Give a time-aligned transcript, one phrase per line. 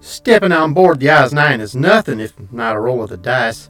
[0.00, 3.68] Stepping on board the Oz 9 is nothing if not a roll of the dice.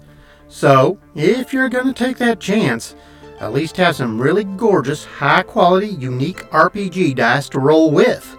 [0.48, 2.94] So, if you're going to take that chance,
[3.40, 8.36] at least have some really gorgeous, high quality, unique RPG dice to roll with.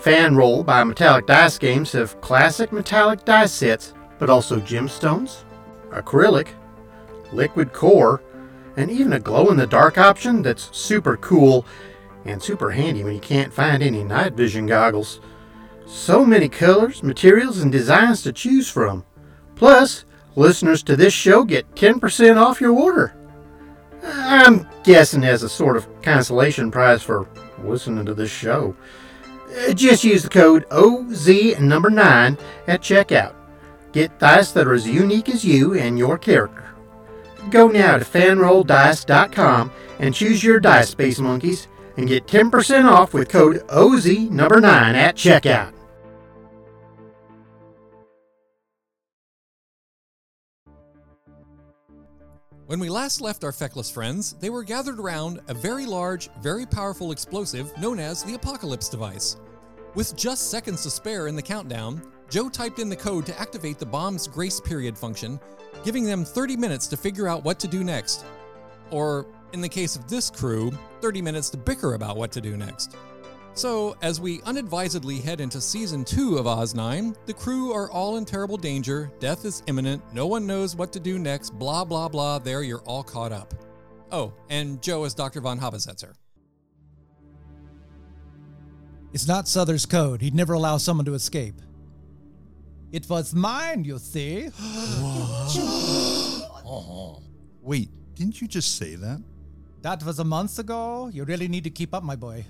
[0.00, 5.44] Fan Roll by Metallic Dice Games have classic metallic dice sets, but also gemstones,
[5.90, 6.48] acrylic,
[7.32, 8.20] liquid core,
[8.76, 11.64] and even a glow in the dark option that's super cool
[12.24, 15.20] and super handy when you can't find any night vision goggles.
[15.86, 19.04] So many colors, materials, and designs to choose from.
[19.54, 20.04] Plus,
[20.36, 23.14] listeners to this show get 10% off your order.
[24.04, 27.28] I'm guessing as a sort of consolation prize for
[27.62, 28.74] listening to this show.
[29.68, 33.34] Uh, Just use the code OZ number 9 at checkout.
[33.92, 36.64] Get dice that are as unique as you and your character.
[37.50, 43.28] Go now to fanrolldice.com and choose your dice, Space Monkeys, and get 10% off with
[43.28, 45.72] code OZ number 9 at checkout.
[52.66, 56.64] When we last left our feckless friends, they were gathered around a very large, very
[56.64, 59.36] powerful explosive known as the Apocalypse device.
[59.94, 63.78] With just seconds to spare in the countdown, Joe typed in the code to activate
[63.78, 65.38] the bomb's grace period function,
[65.84, 68.24] giving them 30 minutes to figure out what to do next.
[68.90, 72.56] Or, in the case of this crew, 30 minutes to bicker about what to do
[72.56, 72.96] next.
[73.54, 78.16] So, as we unadvisedly head into season 2 of Oz 9, the crew are all
[78.16, 82.08] in terrible danger, death is imminent, no one knows what to do next, blah blah
[82.08, 83.52] blah, there you're all caught up.
[84.10, 85.40] Oh, and Joe is Dr.
[85.42, 86.14] Von Habesetzer.
[89.12, 90.22] It's not Souther's code.
[90.22, 91.60] He'd never allow someone to escape.
[92.90, 94.48] It was mine, you see.
[96.64, 97.20] Uh-huh.
[97.60, 99.22] Wait, didn't you just say that?
[99.82, 101.10] That was a month ago.
[101.12, 102.46] You really need to keep up, my boy.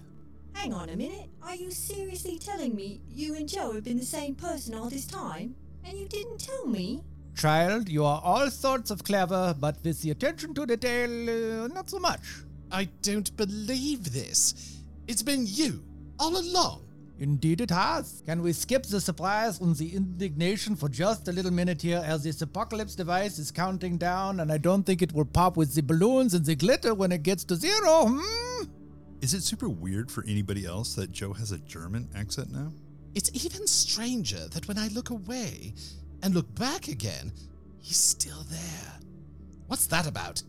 [0.53, 1.31] Hang on a minute.
[1.43, 5.07] Are you seriously telling me you and Joe have been the same person all this
[5.07, 5.55] time?
[5.83, 7.03] And you didn't tell me?
[7.35, 11.89] Child, you are all sorts of clever, but with the attention to detail, uh, not
[11.89, 12.21] so much.
[12.71, 14.83] I don't believe this.
[15.09, 15.83] It's been you
[16.19, 16.83] all along.
[17.19, 18.23] Indeed, it has.
[18.27, 22.25] Can we skip the surprise and the indignation for just a little minute here as
[22.25, 25.83] this apocalypse device is counting down and I don't think it will pop with the
[25.83, 28.07] balloons and the glitter when it gets to zero?
[28.09, 28.65] Hmm?
[29.21, 32.73] Is it super weird for anybody else that Joe has a German accent now?
[33.15, 35.75] It's even stranger that when I look away
[36.23, 37.33] and look back again,
[37.81, 39.01] he's still there.
[39.69, 40.43] What's that about?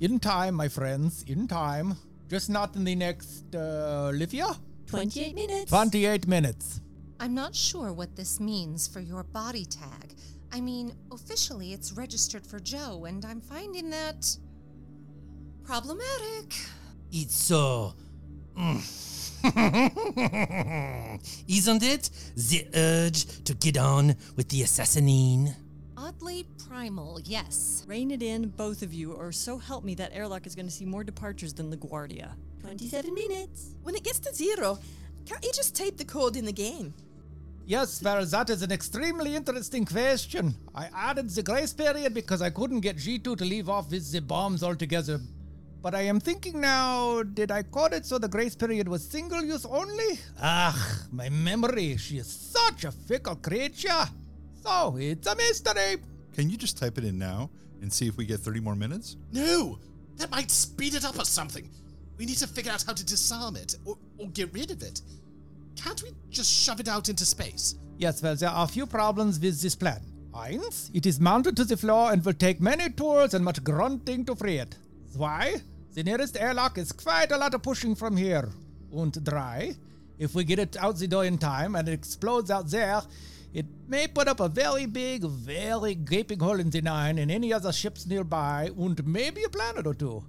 [0.00, 1.96] In time, my friends, in time.
[2.28, 4.48] Just not in the next, uh, Livia?
[4.88, 5.70] 28 minutes.
[5.70, 6.80] 28 minutes.
[7.20, 10.14] I'm not sure what this means for your body tag.
[10.52, 14.36] I mean, officially it's registered for Joe, and I'm finding that
[15.64, 16.54] problematic.
[17.12, 17.94] It's so.
[18.56, 18.82] Mm.
[21.48, 22.10] Isn't it?
[22.36, 25.54] The urge to get on with the assassinine.
[25.96, 27.84] Oddly primal, yes.
[27.86, 30.72] Rein it in, both of you, or so help me that airlock is going to
[30.72, 32.32] see more departures than LaGuardia.
[32.60, 33.74] 27 minutes.
[33.82, 34.78] When it gets to zero,
[35.26, 36.94] can't you just type the code in the game?
[37.66, 40.54] Yes, well, that is an extremely interesting question.
[40.74, 44.20] I added the grace period because I couldn't get G2 to leave off with the
[44.20, 45.20] bombs altogether.
[45.82, 49.44] But I am thinking now, did I code it so the grace period was single
[49.44, 50.18] use only?
[50.40, 54.06] Ah, my memory, she is such a fickle creature.
[54.62, 55.98] So, it's a mystery.
[56.32, 59.16] Can you just type it in now and see if we get 30 more minutes?
[59.32, 59.78] No!
[60.16, 61.68] That might speed it up or something.
[62.18, 65.00] We need to figure out how to disarm it or, or get rid of it.
[65.76, 67.76] Can't we just shove it out into space?
[67.96, 70.00] Yes, well, there are a few problems with this plan.
[70.34, 74.24] Eins, it is mounted to the floor and will take many tools and much grunting
[74.24, 74.74] to free it.
[75.12, 75.62] Zwei,
[75.94, 78.48] the nearest airlock is quite a lot of pushing from here.
[78.92, 79.76] Und drei,
[80.18, 83.00] if we get it out the door in time and it explodes out there,
[83.54, 87.52] it may put up a very big, very gaping hole in the nine and any
[87.52, 90.22] other ships nearby, and maybe a planet or two.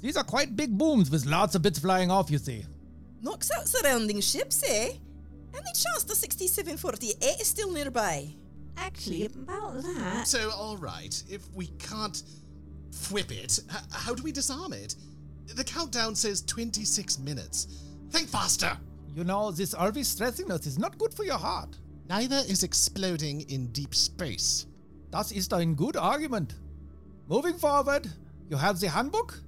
[0.00, 2.64] These are quite big booms with lots of bits flying off, you see.
[3.22, 4.92] Knocks out surrounding ships, eh?
[5.52, 8.32] Any chance the 6748 is still nearby?
[8.76, 10.26] Actually, about that.
[10.26, 12.22] So, alright, if we can't
[13.10, 14.94] whip it, h- how do we disarm it?
[15.54, 17.66] The countdown says 26 minutes.
[18.10, 18.76] Think faster!
[19.14, 21.76] You know, this always stressing us is not good for your heart.
[22.08, 24.66] Neither is exploding in deep space.
[25.10, 26.54] Das ist ein good argument.
[27.28, 28.08] Moving forward,
[28.48, 29.42] you have the handbook?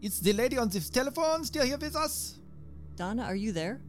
[0.00, 2.38] Is the lady on the telephone still here with us?
[2.94, 3.80] Donna, are you there?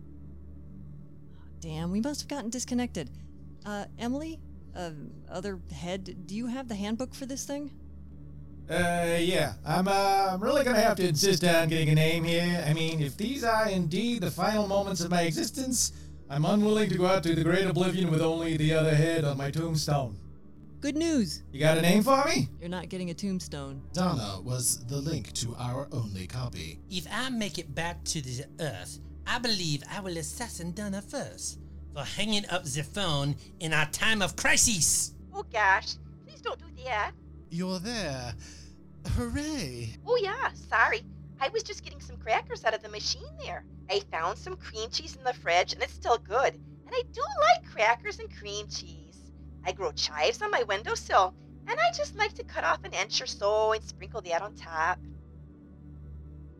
[1.61, 3.09] Damn, we must have gotten disconnected.
[3.65, 4.39] Uh, Emily?
[4.75, 4.91] Uh,
[5.29, 7.71] other head, do you have the handbook for this thing?
[8.69, 9.53] Uh, yeah.
[9.65, 12.63] I'm, uh, I'm really gonna have to insist on getting a name here.
[12.65, 15.91] I mean, if these are indeed the final moments of my existence,
[16.29, 19.37] I'm unwilling to go out to the great oblivion with only the other head on
[19.37, 20.15] my tombstone.
[20.81, 21.43] Good news!
[21.51, 22.47] You got a name for me?
[22.61, 23.81] You're not getting a tombstone.
[23.91, 26.79] Donna was the link to our only copy.
[26.89, 31.59] If I make it back to the Earth, I believe I will assassin Donna first
[31.93, 35.13] for hanging up the phone in our time of crisis.
[35.33, 35.95] Oh gosh,
[36.25, 37.11] please don't do that.
[37.49, 38.33] You're there.
[39.17, 39.97] Hooray!
[40.07, 41.01] Oh yeah, sorry.
[41.41, 43.65] I was just getting some crackers out of the machine there.
[43.89, 46.53] I found some cream cheese in the fridge and it's still good.
[46.53, 48.98] And I do like crackers and cream cheese.
[49.65, 51.33] I grow chives on my windowsill
[51.67, 54.55] and I just like to cut off an inch or so and sprinkle that on
[54.55, 54.99] top.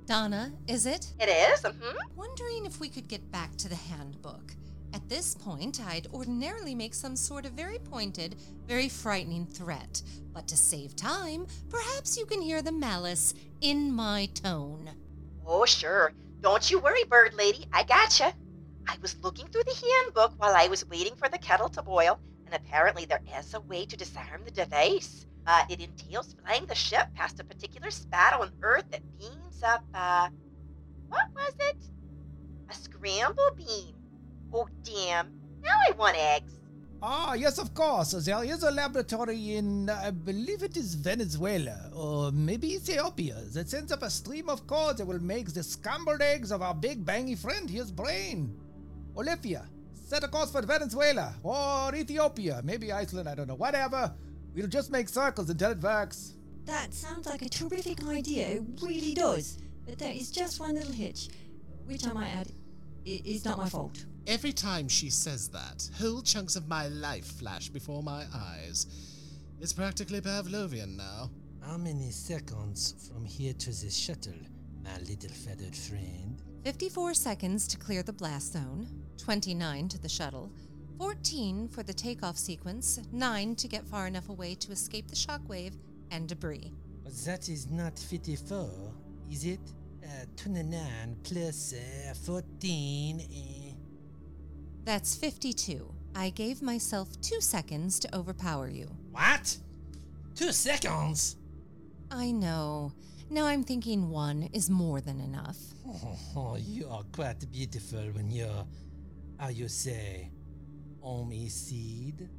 [0.06, 1.14] Donna, is it?
[1.20, 1.62] It is?
[1.62, 1.98] Mm-hmm.
[2.16, 4.56] Wondering if we could get back to the handbook.
[4.94, 8.36] At this point, I'd ordinarily make some sort of very pointed,
[8.68, 10.02] very frightening threat.
[10.34, 14.90] But to save time, perhaps you can hear the malice in my tone.
[15.46, 16.14] Oh, sure.
[16.42, 17.66] Don't you worry, bird lady.
[17.72, 18.34] I gotcha.
[18.88, 22.20] I was looking through the handbook while I was waiting for the kettle to boil,
[22.52, 25.26] and apparently there is a way to disarm the device.
[25.46, 29.84] Uh, it entails flying the ship past a particular spot on Earth that beams up,
[29.94, 30.30] uh,
[31.08, 31.78] what was it?
[32.70, 33.96] A scramble beam.
[34.54, 35.32] Oh, damn.
[35.64, 36.54] Now I want eggs.
[37.02, 38.12] Ah, yes, of course.
[38.12, 43.92] There is a laboratory in, I believe it is Venezuela, or maybe Ethiopia, that sends
[43.92, 47.38] up a stream of code that will make the scrambled eggs of our big bangy
[47.38, 48.60] friend his brain.
[49.18, 49.66] Olivia,
[50.10, 54.12] set a course for Venezuela, or Ethiopia, maybe Iceland, I don't know, whatever.
[54.56, 56.34] We'll just make circles until it works.
[56.66, 58.48] That sounds like a terrific idea.
[58.48, 59.60] It really does.
[59.86, 61.30] But there is just one little hitch,
[61.86, 62.52] which I might add,
[63.06, 64.06] i- is not my fault.
[64.26, 68.88] Every time she says that, whole chunks of my life flash before my eyes.
[69.62, 71.30] It's practically Pavlovian now.
[71.62, 74.34] How many seconds from here to the shuttle,
[74.84, 76.42] my little feathered friend?
[76.64, 80.52] 54 seconds to clear the blast zone, 29 to the shuttle,
[80.98, 85.76] 14 for the takeoff sequence, 9 to get far enough away to escape the shockwave
[86.12, 86.74] and debris.
[87.04, 88.70] But that is not 54,
[89.32, 89.60] is it?
[90.04, 93.20] Uh, 29 plus uh, 14.
[93.22, 93.76] Uh...
[94.84, 95.94] That's 52.
[96.16, 98.90] I gave myself two seconds to overpower you.
[99.12, 99.58] What?
[100.36, 101.38] Two seconds?
[102.12, 102.92] I know.
[103.32, 105.58] Now I'm thinking one is more than enough.
[106.36, 108.66] Oh, you are quite beautiful when you're,
[109.38, 110.30] how you say,
[111.02, 112.30] homicide.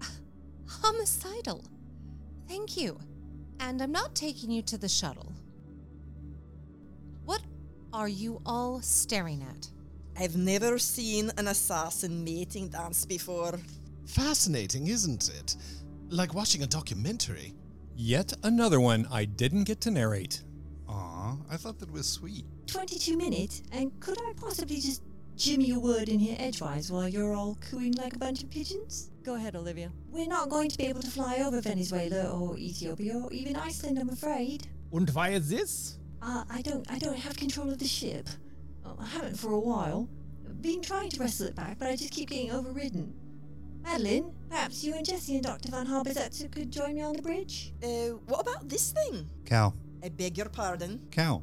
[0.68, 1.64] Homicidal.
[2.48, 2.98] Thank you.
[3.60, 5.32] And I'm not taking you to the shuttle.
[7.24, 7.42] What
[7.92, 9.68] are you all staring at?
[10.18, 13.58] I've never seen an assassin mating dance before.
[14.06, 15.56] Fascinating, isn't it?
[16.08, 17.54] Like watching a documentary.
[17.96, 20.42] Yet another one I didn't get to narrate.
[20.88, 22.44] Aw, I thought that was sweet.
[22.66, 25.02] 22 minutes, and could I possibly just
[25.36, 29.10] jimmy a word in here edgewise while you're all cooing like a bunch of pigeons?
[29.22, 29.90] Go ahead, Olivia.
[30.10, 33.98] We're not going to be able to fly over Venezuela or Ethiopia or even Iceland,
[33.98, 34.66] I'm afraid.
[34.92, 35.98] Und why is this?
[36.22, 38.28] Uh, I don't I don't have control of the ship.
[38.84, 40.08] Oh, I haven't for a while.
[40.60, 43.14] Been trying to wrestle it back, but I just keep getting overridden.
[43.82, 45.70] Madeline, perhaps you and Jessie and Dr.
[45.70, 47.72] Van Harbezetzer could join me on the bridge?
[47.82, 49.28] Uh, what about this thing?
[49.44, 49.74] Cal.
[50.02, 51.00] I beg your pardon.
[51.10, 51.42] Cal.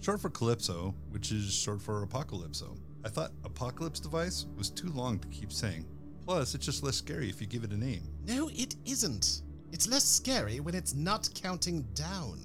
[0.00, 2.76] Short for Calypso, which is short for Apocalypso.
[3.04, 5.86] I thought Apocalypse Device was too long to keep saying.
[6.24, 8.02] Plus, it's just less scary if you give it a name.
[8.26, 9.42] No, it isn't.
[9.72, 12.40] It's less scary when it's not counting down.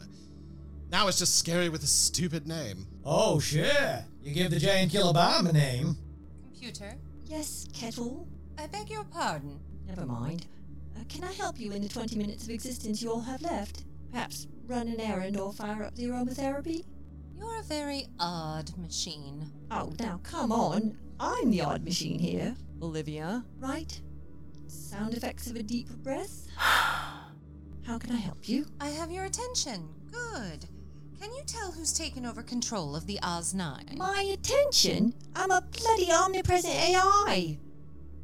[0.91, 2.85] Now it's just scary with a stupid name.
[3.05, 4.05] Oh, sure.
[4.21, 5.95] You give the giant killer bomb a name.
[6.51, 6.95] Computer,
[7.25, 8.27] Yes, Kettle?
[8.61, 9.59] I beg your pardon.
[9.87, 10.45] Never mind.
[10.95, 13.85] Uh, can I help you in the 20 minutes of existence you all have left?
[14.11, 16.85] Perhaps run an errand or fire up the aromatherapy?
[17.35, 19.51] You're a very odd machine.
[19.71, 20.95] Oh, now come on.
[21.19, 23.43] I'm the odd machine here, Olivia?
[23.57, 23.99] right?
[24.67, 26.45] Sound effects of a deep breath?
[26.55, 28.67] How can I help you?
[28.79, 29.89] I have your attention.
[30.11, 30.65] Good.
[31.19, 33.95] Can you tell who's taken over control of the Oz 9?
[33.97, 35.15] My attention?
[35.35, 37.57] I'm a bloody omnipresent AI!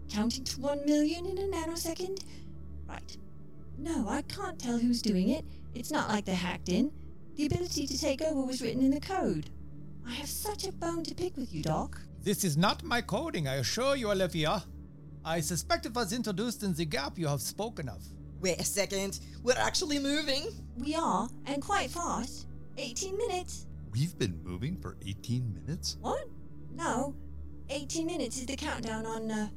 [0.10, 2.24] Counting to one million in a nanosecond?
[2.88, 3.18] Right.
[3.78, 5.46] No, I can't tell who's doing it.
[5.76, 6.92] It's not like they're hacked in.
[7.36, 9.50] The ability to take over was written in the code.
[10.08, 12.02] I have such a bone to pick with you, Doc.
[12.24, 14.64] This is not my coding, I assure you, Olivia.
[15.24, 18.02] I suspect it was introduced in the gap you have spoken of.
[18.42, 19.20] Wait a second.
[19.44, 20.48] We're actually moving.
[20.78, 22.48] We are, and quite fast.
[22.78, 23.66] 18 minutes.
[23.92, 25.98] We've been moving for 18 minutes?
[26.02, 26.28] What?
[26.74, 27.16] No.
[27.70, 29.50] 18 minutes is the countdown on, uh,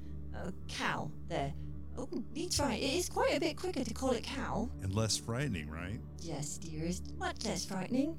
[0.46, 1.52] uh Cal there.
[1.98, 2.80] Oh, that's right.
[2.80, 4.70] It is quite a bit quicker to call it Cal.
[4.82, 6.00] And less frightening, right?
[6.20, 7.12] Yes, dearest.
[7.18, 8.16] Much less frightening.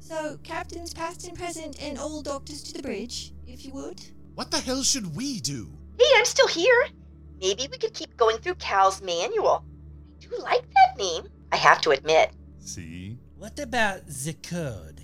[0.00, 4.00] So, captains past and present and all doctors to the bridge, if you would.
[4.34, 5.68] What the hell should we do?
[5.98, 6.86] Hey, I'm still here.
[7.40, 9.64] Maybe we could keep going through Cal's manual.
[10.20, 12.32] I do like that name, I have to admit.
[12.58, 13.18] See?
[13.36, 15.02] What about the code?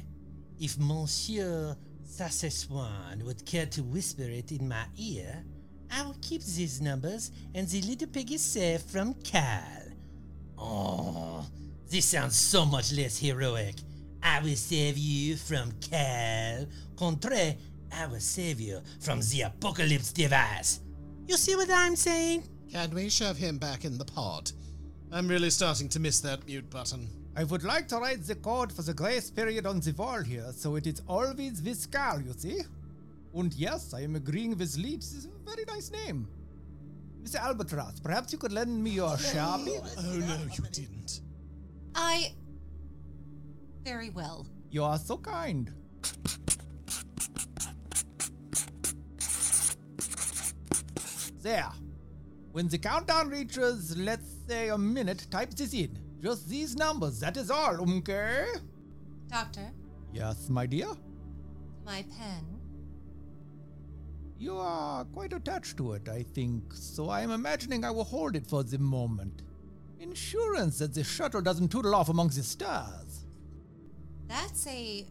[0.59, 5.45] If Monsieur Sasseswan would care to whisper it in my ear,
[5.91, 9.63] I will keep these numbers and the little piggy safe from Cal.
[10.59, 11.47] Oh,
[11.89, 13.77] this sounds so much less heroic.
[14.23, 16.67] I will save you from Cal.
[16.97, 17.57] Contre,
[17.93, 20.81] I will save you from the apocalypse device.
[21.27, 22.45] You see what I'm saying?
[22.73, 24.51] Can we shove him back in the pod?
[25.13, 27.09] I'm really starting to miss that mute button.
[27.37, 30.51] I would like to write the code for the grace period on the wall here,
[30.53, 32.63] so it is always with Cal, you see?
[33.35, 35.01] And yes, I am agreeing with Leet.
[35.01, 36.29] This is a very nice name.
[37.23, 37.37] Mr.
[37.41, 39.81] Albatross, perhaps you could lend me your Sharpie?
[39.99, 41.21] Oh no, you didn't.
[41.95, 42.33] I.
[43.83, 44.47] Very well.
[44.71, 45.73] You are so kind.
[51.43, 51.71] There.
[52.53, 55.99] When the countdown reaches, let's say a minute, type this in.
[56.23, 58.47] Just these numbers, that is all, okay?
[59.29, 59.71] Doctor,
[60.13, 60.89] Yes, my dear?
[61.85, 62.54] my pen.
[64.39, 68.37] You are quite attached to it, I think, so I am imagining I will hold
[68.37, 69.43] it for the moment.
[70.01, 73.27] Insurance that the shuttle doesn't tootle off among the stars.
[74.27, 75.07] That's a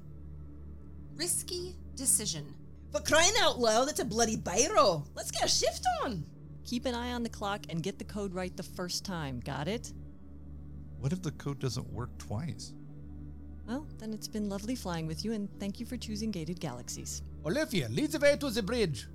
[1.16, 2.54] risky decision.
[2.92, 5.08] For crying out loud, it's a bloody biro.
[5.16, 6.26] Let's get a shift on.
[6.66, 9.40] Keep an eye on the clock and get the code right the first time.
[9.40, 9.92] Got it?
[11.00, 12.74] What if the code doesn't work twice?
[13.68, 17.22] Well, then it's been lovely flying with you, and thank you for choosing Gated Galaxies.
[17.46, 19.08] Olivia, lead the way to the bridge.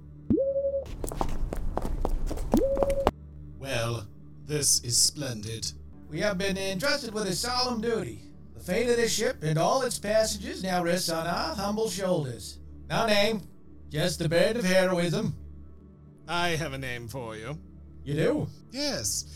[3.59, 4.07] Well,
[4.47, 5.71] this is splendid.
[6.09, 8.23] We have been entrusted with a solemn duty.
[8.55, 12.59] The fate of this ship and all its passengers now rests on our humble shoulders.
[12.89, 13.43] No name,
[13.91, 15.37] just the bird of heroism.
[16.27, 17.59] I have a name for you.
[18.05, 18.49] You do?
[18.71, 19.27] Yes.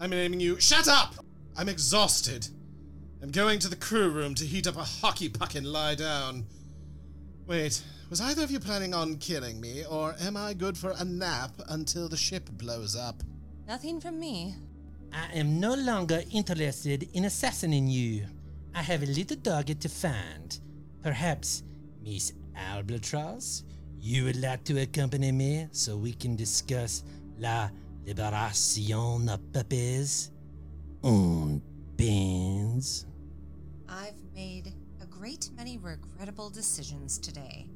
[0.00, 0.60] I'm naming you.
[0.60, 1.14] Shut up!
[1.56, 2.48] I'm exhausted.
[3.24, 6.44] I'm going to the crew room to heat up a hockey puck and lie down.
[7.46, 11.06] Wait, was either of you planning on killing me, or am I good for a
[11.06, 13.22] nap until the ship blows up?
[13.66, 14.56] Nothing from me.
[15.10, 18.26] I am no longer interested in assassinating you.
[18.74, 20.60] I have a little target to find.
[21.02, 21.62] Perhaps,
[22.02, 23.64] Miss Albatross,
[24.02, 27.04] you would like to accompany me so we can discuss
[27.38, 27.70] la
[28.04, 30.30] libération of puppies
[31.02, 31.62] and
[31.96, 33.06] pins.
[33.88, 34.72] I've made
[35.02, 37.68] a great many regrettable decisions today.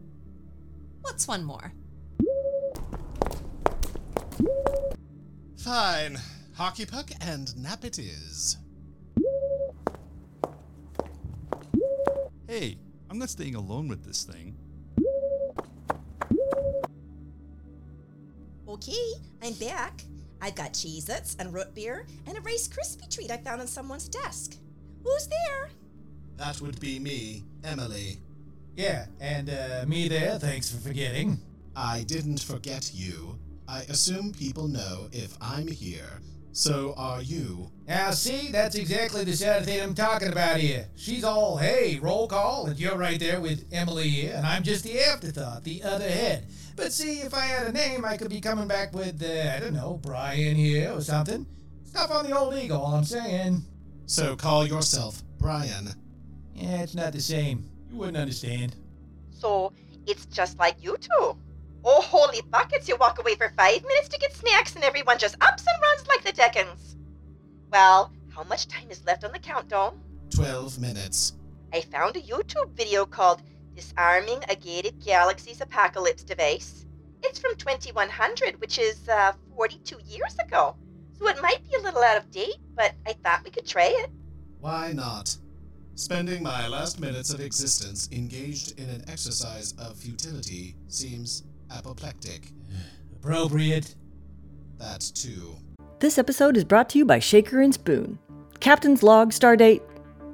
[1.03, 1.73] What's one more?
[5.57, 6.19] Fine.
[6.55, 8.57] Hockey puck and nap it is.
[12.49, 12.79] Hey,
[13.11, 14.57] I'm not staying alone with this thing.
[18.67, 19.12] Okay,
[19.43, 20.03] I'm back.
[20.41, 23.67] I've got Cheez Its and root beer and a Rice Krispie treat I found on
[23.67, 24.57] someone's desk.
[25.05, 25.71] Who's there?
[26.38, 28.18] That would be me, Emily.
[28.76, 31.40] Yeah, and uh, me there, thanks for forgetting.
[31.75, 33.37] I didn't forget you.
[33.66, 36.21] I assume people know if I'm here.
[36.52, 37.73] So are you.
[37.88, 40.87] Now, see, that's exactly the sort of thing I'm talking about here.
[40.95, 44.85] She's all, hey, roll call, and you're right there with Emily here, and I'm just
[44.85, 46.47] the afterthought, the other head.
[46.76, 49.59] But see, if I had a name, I could be coming back with, uh, I
[49.59, 51.47] don't know, Brian here or something.
[51.85, 53.64] Stuff on the old ego, all I'm saying.
[54.07, 55.88] So call yourself Brian.
[56.59, 57.65] Yeah, it's not the same.
[57.91, 58.75] You wouldn't understand.
[59.31, 59.73] So
[60.07, 61.37] it's just like you two.
[61.85, 65.37] Oh, holy buckets, you walk away for five minutes to get snacks and everyone just
[65.41, 66.97] ups and runs like the Dickens.
[67.71, 70.00] Well, how much time is left on the countdown?
[70.35, 71.35] 12 minutes.
[71.73, 73.43] I found a YouTube video called
[73.77, 76.87] Disarming a Gated Galaxy's Apocalypse Device.
[77.23, 80.75] It's from 2100, which is uh, 42 years ago.
[81.19, 83.87] So it might be a little out of date, but I thought we could try
[83.87, 84.11] it.
[84.61, 85.37] Why not?
[85.99, 92.52] Spending my last minutes of existence engaged in an exercise of futility seems apoplectic.
[93.17, 93.97] Appropriate.
[94.78, 95.57] That too.
[95.99, 98.17] This episode is brought to you by Shaker and Spoon.
[98.61, 99.83] Captain's log, stardate.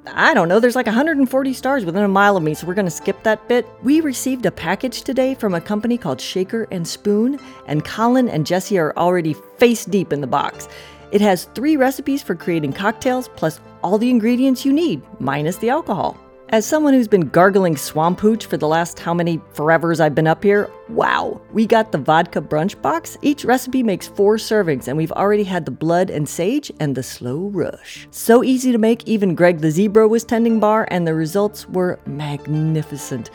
[0.05, 2.91] I don't know, there's like 140 stars within a mile of me, so we're gonna
[2.91, 3.67] skip that bit.
[3.81, 8.45] We received a package today from a company called Shaker and Spoon, and Colin and
[8.45, 10.67] Jessie are already face deep in the box.
[11.11, 15.69] It has three recipes for creating cocktails, plus all the ingredients you need, minus the
[15.69, 16.17] alcohol.
[16.49, 20.25] As someone who's been gargling swamp hooch for the last how many forevers I've been
[20.25, 23.15] up here, wow, we got the vodka brunch box.
[23.21, 27.03] Each recipe makes four servings, and we've already had the blood and sage and the
[27.03, 28.07] slow rush.
[28.09, 31.99] So easy to make, even Greg the Zebra was tending bar, and the results were
[32.07, 33.29] magnificent.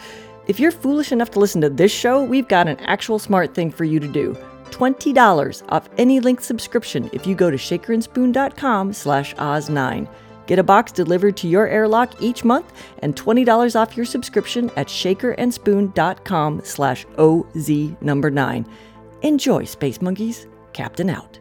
[0.48, 3.70] If you're foolish enough to listen to this show, we've got an actual smart thing
[3.70, 4.36] for you to do.
[4.70, 10.08] $20 off any link subscription if you go to shakerandspoon.com slash oz9.
[10.46, 14.88] Get a box delivered to your airlock each month and $20 off your subscription at
[14.88, 17.70] shakerandspoon.com slash OZ
[18.00, 18.66] number 9.
[19.22, 20.46] Enjoy, Space Monkeys.
[20.72, 21.40] Captain out.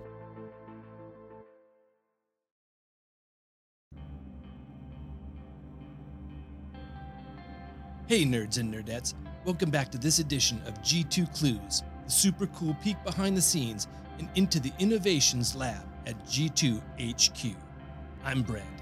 [8.10, 9.14] Hey, nerds and nerdettes.
[9.46, 13.88] Welcome back to this edition of G2 Clues, the super cool peek behind the scenes
[14.18, 17.56] and into the innovations lab at G2 HQ.
[18.26, 18.79] I'm Brandon,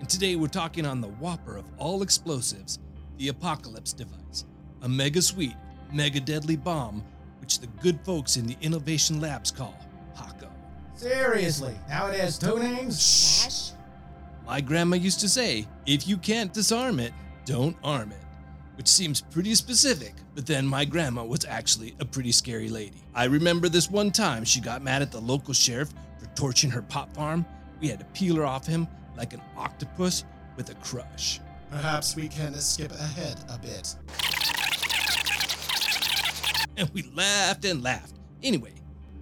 [0.00, 2.78] and today we're talking on the whopper of all explosives,
[3.18, 4.44] the Apocalypse device,
[4.82, 5.54] a mega sweet,
[5.92, 7.02] mega deadly bomb
[7.40, 9.78] which the good folks in the innovation labs call
[10.16, 10.50] Paco.
[10.94, 13.44] Seriously, now it has two names?
[13.46, 13.70] Ash?
[14.46, 17.12] My grandma used to say, if you can't disarm it,
[17.44, 18.18] don't arm it.
[18.76, 23.00] Which seems pretty specific, but then my grandma was actually a pretty scary lady.
[23.14, 26.82] I remember this one time she got mad at the local sheriff for torching her
[26.82, 27.46] pot farm.
[27.80, 30.24] We had to peel her off him like an octopus
[30.56, 31.40] with a crush.
[31.70, 33.96] Perhaps we can skip ahead a bit.
[36.76, 38.14] And we laughed and laughed.
[38.42, 38.74] Anyway,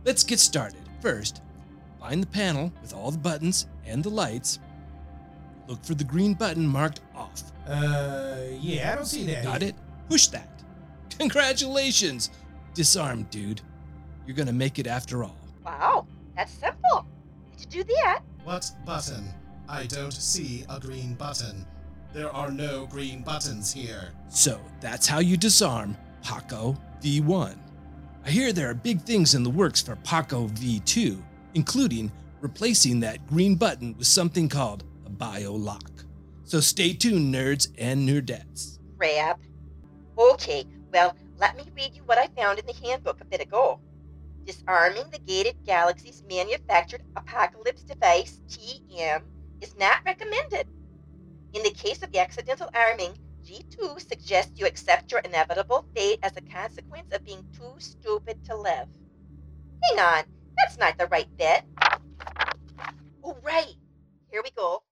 [0.04, 0.80] let's get started.
[1.00, 1.42] First,
[2.00, 4.58] find the panel with all the buttons and the lights.
[5.68, 7.42] Look for the green button marked off.
[7.66, 9.44] Uh, yeah, I don't see that.
[9.44, 9.74] Got it?
[10.10, 10.62] Push that.
[11.18, 12.30] Congratulations!
[12.74, 13.62] Disarmed, dude.
[14.26, 15.36] You're gonna make it after all.
[15.64, 17.06] Wow, that's simple.
[17.56, 18.22] Did you do that?
[18.42, 19.24] What button?
[19.68, 21.66] I don't see a green button.
[22.12, 24.12] There are no green buttons here.
[24.28, 27.56] So, that's how you disarm Paco V1.
[28.24, 31.20] I hear there are big things in the works for Paco V2,
[31.54, 32.10] including
[32.40, 36.04] replacing that green button with something called a bio lock.
[36.44, 38.78] So stay tuned, nerds and nerdettes.
[38.98, 39.40] Crap.
[40.16, 43.80] Okay, well, let me read you what I found in the handbook a bit ago.
[44.44, 49.22] Disarming the Gated Galaxy's manufactured apocalypse device, TM,
[49.64, 50.66] is not recommended.
[51.54, 56.36] In the case of the accidental arming, G2 suggests you accept your inevitable fate as
[56.36, 58.88] a consequence of being too stupid to live.
[59.82, 60.24] Hang on,
[60.58, 61.62] that's not the right bit.
[63.22, 63.74] Oh, right.
[64.30, 64.82] Here we go.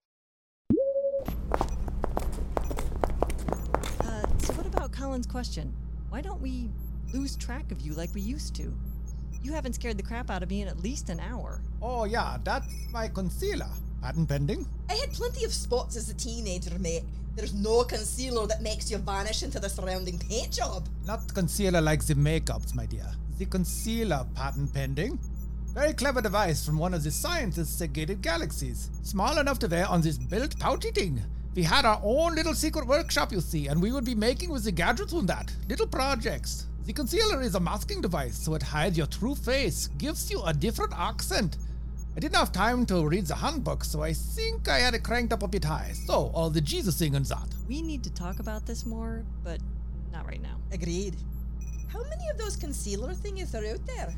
[3.99, 5.71] Uh, so, what about Colin's question?
[6.09, 6.71] Why don't we
[7.13, 8.75] lose track of you like we used to?
[9.43, 11.61] You haven't scared the crap out of me in at least an hour.
[11.79, 13.69] Oh, yeah, that's my concealer.
[14.03, 14.67] Patent pending?
[14.89, 17.05] I had plenty of spots as a teenager, mate.
[17.37, 20.89] There's no concealer that makes you vanish into the surrounding paint job.
[21.05, 23.09] Not concealer like the makeups, my dear.
[23.37, 25.19] The concealer patent pending.
[25.67, 28.89] Very clever device from one of the scientists at Gated Galaxies.
[29.03, 31.21] Small enough to wear on this belt pouchy thing.
[31.55, 34.65] We had our own little secret workshop, you see, and we would be making with
[34.65, 35.55] the gadgets on that.
[35.69, 36.67] Little projects.
[36.85, 40.53] The concealer is a masking device, so it hides your true face, gives you a
[40.53, 41.55] different accent.
[42.15, 45.33] I didn't have time to read the handbook, so I think I had it cranked
[45.33, 45.93] up a bit high.
[45.93, 47.47] So, all the Jesus thing and that.
[47.67, 49.59] We need to talk about this more, but
[50.11, 50.57] not right now.
[50.71, 51.15] Agreed.
[51.91, 54.13] How many of those concealer things are out there?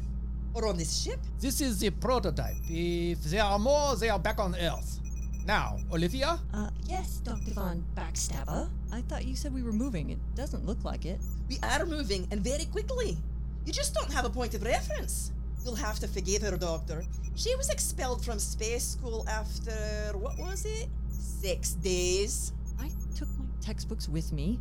[0.54, 1.20] Or on this ship?
[1.40, 2.56] This is the prototype.
[2.68, 5.00] If there are more, they are back on Earth.
[5.46, 6.40] Now, Olivia?
[6.54, 7.52] Uh, yes, Dr.
[7.52, 8.68] Von Backstabber.
[8.92, 10.10] I thought you said we were moving.
[10.10, 11.22] It doesn't look like it.
[11.48, 13.18] We are moving, and very quickly.
[13.66, 15.32] You just don't have a point of reference.
[15.66, 17.04] You'll have to forgive her, Doctor.
[17.34, 19.72] She was expelled from space school after,
[20.20, 20.88] what was it?
[21.10, 22.54] Six days.
[22.80, 24.60] I took my textbooks with me,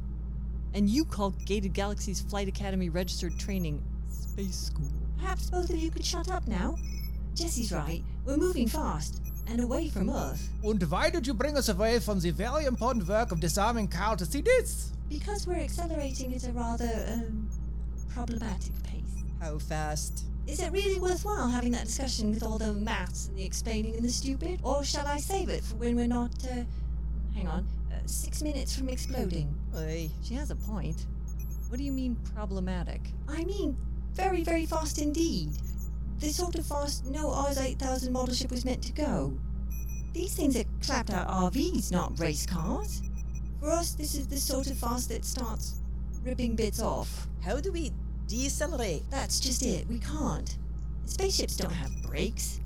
[0.73, 4.89] and you called Gated Galaxy's Flight Academy registered training space school.
[5.21, 6.77] Perhaps both of you could shut up now.
[7.35, 8.03] Jessie's right.
[8.25, 10.49] We're moving fast and away from Earth.
[10.63, 14.17] And why did you bring us away from the very important work of disarming Cal
[14.17, 14.93] to see this?
[15.11, 17.51] Because we're accelerating at a rather, um,
[18.09, 19.03] problematic pace.
[19.39, 20.25] How fast?
[20.47, 24.05] Is it really worthwhile having that discussion with all the maths and the explaining and
[24.05, 24.61] the stupid?
[24.63, 26.65] Or shall I save it for when we're not, uh,
[27.35, 29.55] hang on, uh, six minutes from exploding?
[29.75, 30.11] Aye.
[30.23, 31.07] She has a point.
[31.69, 33.01] What do you mean problematic?
[33.27, 33.77] I mean,
[34.13, 35.51] very, very fast indeed.
[36.19, 39.37] The sort of fast no Oz 8000 model ship was meant to go.
[40.13, 43.03] These things are clapped out RVs, not race cars.
[43.61, 45.81] For us, this is the sort of fast that starts
[46.23, 47.29] ripping bits off.
[47.43, 47.93] How do we
[48.27, 49.03] decelerate?
[49.11, 50.57] That's just it, we can't.
[51.07, 52.61] Spaceships don't have brakes.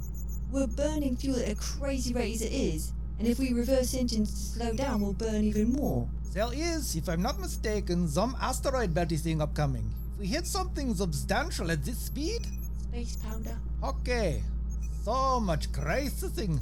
[0.52, 4.30] we're burning fuel at a crazy rate as it is, and if we reverse engines
[4.30, 6.08] to slow down, we'll burn even more.
[6.32, 9.92] There is, if I'm not mistaken, some asteroid belt thing upcoming.
[10.14, 12.46] If we hit something substantial at this speed,
[12.82, 13.56] Space pounder.
[13.82, 14.42] okay.
[15.04, 16.60] So much crisis-ing.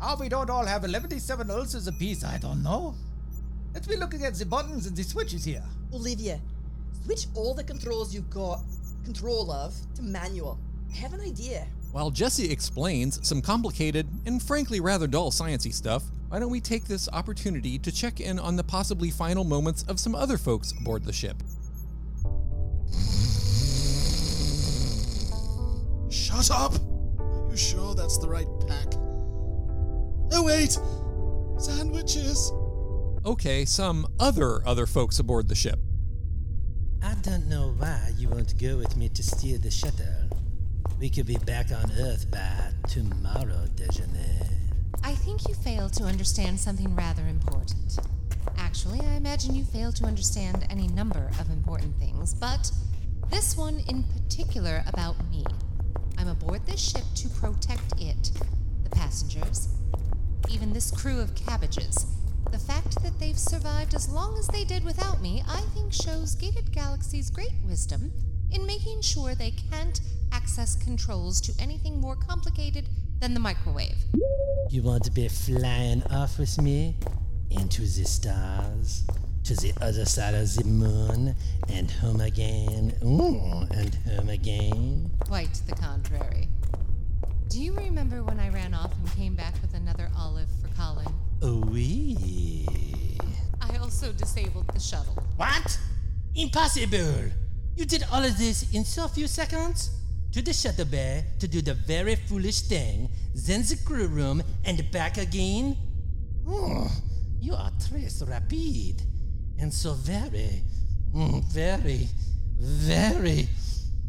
[0.00, 2.94] How we don't all have 117 ulcers apiece, I don't know.
[3.74, 5.64] Let's be looking at the buttons and the switches here.
[5.92, 6.40] Olivia,
[7.04, 8.60] switch all the controls you've got
[9.04, 10.58] control of to manual.
[10.92, 11.66] I have an idea.
[11.92, 16.84] While Jessie explains some complicated and frankly rather dull sciencey stuff, why don't we take
[16.84, 21.04] this opportunity to check in on the possibly final moments of some other folks aboard
[21.04, 21.42] the ship?
[26.10, 26.74] Shut up!
[27.18, 28.94] Are you sure that's the right pack?
[30.30, 30.78] No, wait!
[31.58, 32.52] Sandwiches!
[33.24, 35.78] Okay, some other other folks aboard the ship.
[37.02, 40.06] I don't know why you won't go with me to steer the shuttle.
[40.98, 44.48] We could be back on Earth by tomorrow, Dejeuner.
[45.04, 47.98] I think you fail to understand something rather important.
[48.56, 52.70] Actually, I imagine you fail to understand any number of important things, but
[53.30, 55.44] this one in particular about me.
[56.18, 58.32] I'm aboard this ship to protect it,
[58.82, 59.68] the passengers,
[60.50, 62.06] even this crew of cabbages.
[62.50, 66.34] The fact that they've survived as long as they did without me, I think shows
[66.34, 68.12] Gated Galaxy's great wisdom
[68.50, 70.00] in making sure they can't
[70.32, 72.88] access controls to anything more complicated
[73.20, 73.96] than the microwave.
[74.70, 76.96] You want to be flying off with me?
[77.50, 79.04] Into the stars?
[79.44, 81.34] To the other side of the moon?
[81.68, 82.94] And home again?
[83.02, 85.10] Ooh, and home again?
[85.20, 86.48] Quite the contrary.
[87.48, 91.12] Do you remember when I ran off and came back with another olive for Colin?
[91.40, 92.66] Oui.
[93.60, 95.14] I also disabled the shuttle.
[95.36, 95.78] What?
[96.34, 97.30] Impossible!
[97.76, 99.90] You did all of this in so few seconds?
[100.32, 104.90] To the shuttle bay to do the very foolish thing, then the crew room and
[104.90, 105.76] back again?
[106.46, 106.90] Oh,
[107.40, 109.02] you are très rapide.
[109.60, 110.62] And so very,
[111.14, 112.08] mm, very,
[112.58, 113.48] very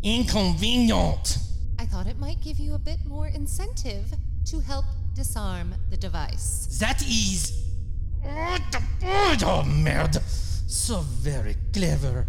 [0.03, 1.37] inconvenient.
[1.79, 4.13] I thought it might give you a bit more incentive
[4.45, 4.85] to help
[5.19, 6.77] disarm the device.
[6.79, 7.51] That is.
[8.25, 10.19] Oh, the- oh, merde!
[10.65, 12.25] So very clever.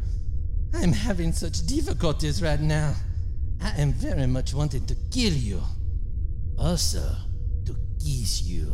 [0.74, 2.94] I'm having such difficulties right now.
[3.62, 5.62] I am very much wanting to kill you.
[6.58, 7.04] Also,
[7.66, 8.72] to kiss you.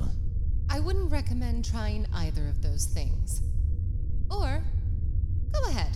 [0.71, 3.43] I wouldn't recommend trying either of those things.
[4.31, 4.63] Or,
[5.53, 5.95] go ahead.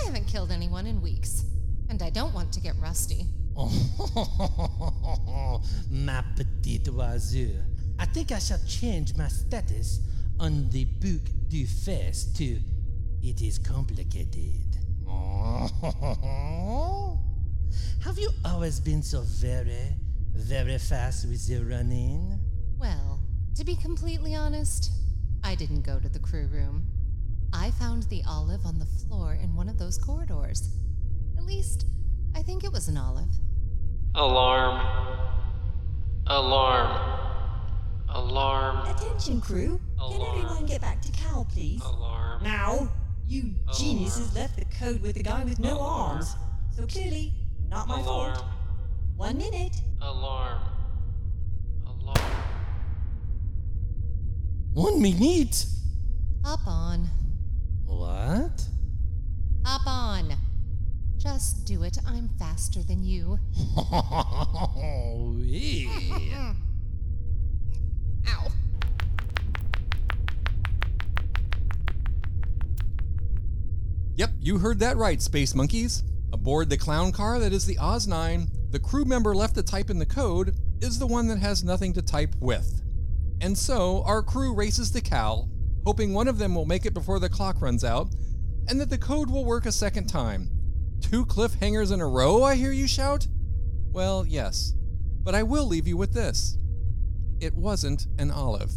[0.00, 1.44] I haven't killed anyone in weeks,
[1.90, 3.26] and I don't want to get rusty.
[4.14, 7.50] Oh, ma petite oiseau.
[7.98, 10.00] I think I shall change my status
[10.40, 12.58] on the book du face to
[13.22, 14.76] It is complicated.
[18.04, 19.94] Have you always been so very,
[20.34, 22.40] very fast with your running?
[22.78, 23.20] Well,
[23.54, 24.90] to be completely honest,
[25.44, 26.84] I didn't go to the crew room.
[27.52, 30.70] I found the olive on the floor in one of those corridors.
[31.38, 31.86] At least,
[32.34, 33.28] I think it was an olive.
[34.14, 34.80] Alarm.
[36.26, 37.18] Alarm.
[38.08, 38.86] Alarm.
[38.88, 39.80] Attention, crew.
[39.98, 41.80] Can everyone get back to Cal, please?
[41.82, 42.42] Alarm.
[42.42, 42.88] Now!
[43.26, 46.34] You geniuses left the code with the guy with no arms.
[46.76, 47.32] So clearly,
[47.70, 48.34] not my Alarm.
[48.34, 48.44] fault.
[49.16, 49.76] One minute.
[50.02, 50.60] Alarm.
[51.86, 52.30] Alarm.
[54.74, 55.64] One minute?
[56.44, 57.08] Hop on.
[57.86, 58.66] What?
[59.64, 60.32] Hop on.
[61.22, 61.98] Just do it.
[62.04, 63.38] I'm faster than you.
[64.76, 65.88] oui.
[68.28, 68.48] Ow.
[74.16, 76.02] Yep, you heard that right, Space Monkeys.
[76.32, 79.90] Aboard the clown car that is the Oz 9, the crew member left to type
[79.90, 82.82] in the code is the one that has nothing to type with.
[83.40, 85.48] And so, our crew races to Cal,
[85.86, 88.08] hoping one of them will make it before the clock runs out,
[88.68, 90.50] and that the code will work a second time.
[91.02, 93.26] Two cliffhangers in a row, I hear you shout?
[93.92, 94.72] Well, yes.
[95.22, 96.56] But I will leave you with this
[97.42, 98.70] it wasn't an olive.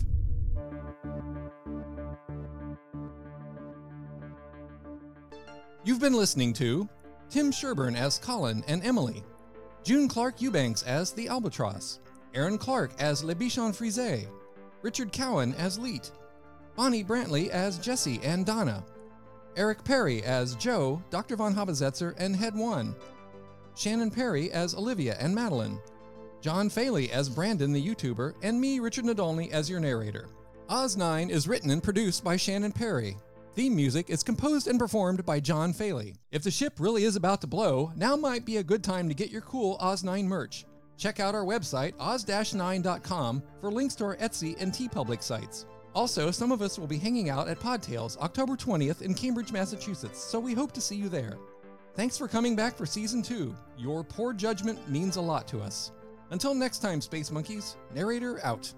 [5.83, 6.89] You've been listening to
[7.29, 9.23] Tim Sherburn as Colin and Emily,
[9.83, 11.99] June Clark Eubanks as the Albatross,
[12.33, 14.25] Aaron Clark as Le Bichon Frise,
[14.81, 16.11] Richard Cowen as Leet,
[16.75, 18.83] Bonnie Brantley as Jessie and Donna,
[19.57, 21.35] Eric Perry as Joe, Dr.
[21.35, 22.95] Von Habesetzer, and Head One,
[23.75, 25.79] Shannon Perry as Olivia and Madeline,
[26.41, 30.27] John Faley as Brandon the YouTuber, and me, Richard Nadolny, as your narrator.
[30.69, 33.17] Oz 9 is written and produced by Shannon Perry.
[33.55, 36.15] Theme music is composed and performed by John Faley.
[36.31, 39.15] If the ship really is about to blow, now might be a good time to
[39.15, 40.65] get your cool Oz 9 merch.
[40.97, 45.65] Check out our website, oz-9.com, for links to our Etsy and TeePublic sites.
[45.95, 50.21] Also, some of us will be hanging out at PodTales October 20th in Cambridge, Massachusetts,
[50.21, 51.37] so we hope to see you there.
[51.93, 53.55] Thanks for coming back for season two.
[53.77, 55.93] Your poor judgment means a lot to us.
[56.31, 58.73] Until next time, Space Monkeys, narrator out.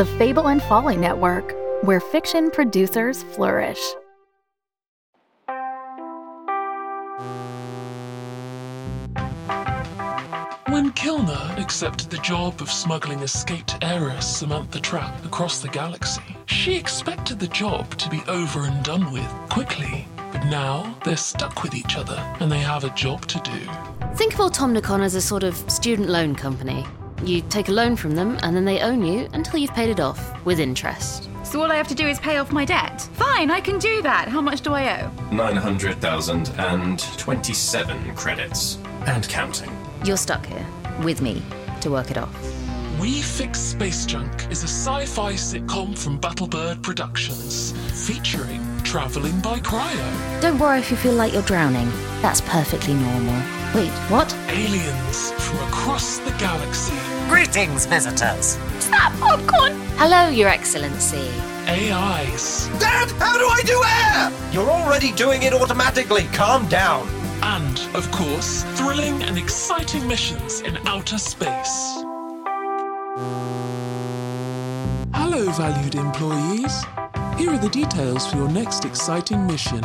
[0.00, 3.78] The Fable and Folly Network, where fiction producers flourish.
[10.68, 16.76] When Kilner accepted the job of smuggling escaped heiress Samantha Trapp across the galaxy, she
[16.76, 20.08] expected the job to be over and done with quickly.
[20.16, 23.60] But now they're stuck with each other and they have a job to do.
[24.14, 26.86] Think of Automicon as a sort of student loan company.
[27.24, 30.00] You take a loan from them and then they own you until you've paid it
[30.00, 31.28] off with interest.
[31.44, 33.02] So all I have to do is pay off my debt?
[33.14, 34.28] Fine, I can do that.
[34.28, 35.10] How much do I owe?
[35.30, 38.78] 900,027 credits.
[39.06, 39.70] And counting.
[40.04, 40.64] You're stuck here
[41.02, 41.42] with me
[41.82, 42.34] to work it off.
[43.00, 47.72] We Fix Space Junk is a sci fi sitcom from Battlebird Productions,
[48.06, 51.88] featuring Traveling by Cryo, Don't worry if you feel like you're drowning.
[52.20, 53.59] That's perfectly normal.
[53.74, 54.34] Wait, what?
[54.48, 56.92] aliens from across the galaxy,
[57.28, 58.58] Greetings, visitors.
[58.80, 59.72] Stop, popcorn!
[59.96, 61.30] Hello, Your Excellency.
[61.68, 64.32] AIs, Dad, how do I do air?
[64.52, 66.24] You're already doing it automatically.
[66.32, 67.06] Calm down.
[67.42, 72.02] and, of course, thrilling and exciting missions in outer space.
[75.14, 76.84] Hello, valued employees.
[77.38, 79.82] Here are the details for your next exciting mission.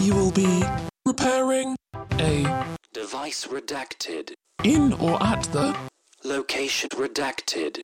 [0.00, 0.62] You will be
[1.06, 1.74] repairing
[2.20, 2.71] a
[3.12, 4.32] Device redacted.
[4.64, 5.76] in or at the
[6.24, 7.82] Location redacted.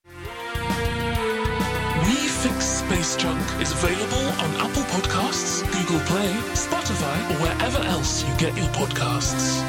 [2.07, 8.25] We Fix Space Junk is available on Apple Podcasts, Google Play, Spotify, or wherever else
[8.27, 9.61] you get your podcasts.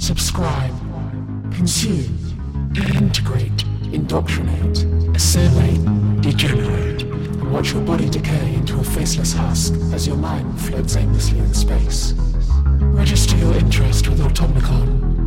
[0.00, 0.74] Subscribe,
[1.52, 2.16] consume,
[2.76, 4.84] integrate, indoctrinate,
[5.16, 6.97] assimilate, degenerate,
[7.50, 12.12] Watch your body decay into a faceless husk as your mind floats aimlessly in space.
[12.80, 15.17] Register your interest with Automicon